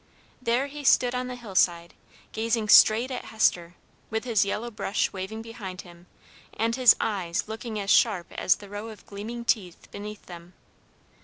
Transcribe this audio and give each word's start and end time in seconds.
There 0.41 0.65
he 0.65 0.83
stood 0.83 1.13
on 1.13 1.27
the 1.27 1.35
hillside, 1.35 1.93
gazing 2.31 2.69
straight 2.69 3.11
at 3.11 3.25
Hester, 3.25 3.75
with 4.09 4.23
his 4.23 4.43
yellow 4.43 4.71
brush 4.71 5.13
waving 5.13 5.43
behind 5.43 5.81
him, 5.81 6.07
and 6.57 6.75
his 6.75 6.95
eyes 6.99 7.47
looking 7.47 7.79
as 7.79 7.91
sharp 7.91 8.31
as 8.31 8.55
the 8.55 8.67
row 8.69 8.87
of 8.89 9.05
gleaming 9.05 9.45
teeth 9.45 9.91
beneath 9.91 10.25
them. 10.25 10.53